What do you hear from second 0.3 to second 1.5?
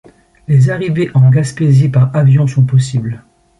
Les arrivées en